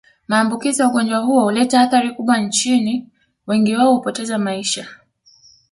[0.27, 3.09] Maambukizi ya ugonjwa huo huleta athari kubwa Nchini
[3.47, 4.87] wengi wao hupoteza maisha